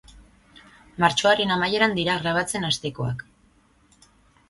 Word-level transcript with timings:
Martxoaren 1.03 1.53
amaieran 1.57 1.95
dira 2.01 2.17
grabatzen 2.25 2.69
hastekoak. 2.73 3.25